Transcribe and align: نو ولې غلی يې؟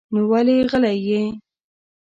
نو 0.13 0.21
ولې 0.31 0.57
غلی 0.69 0.95
يې؟ 1.07 1.21